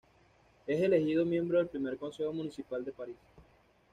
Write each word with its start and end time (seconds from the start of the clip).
Es 0.65 0.81
elegido 0.81 1.23
miembro 1.27 1.59
del 1.59 1.67
primer 1.67 1.95
consejo 1.95 2.33
municipal 2.33 2.83
de 2.83 2.91
París. 2.91 3.17